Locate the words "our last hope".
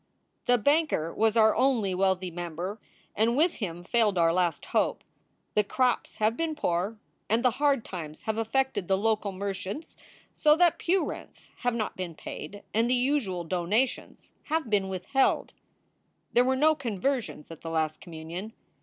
4.17-5.03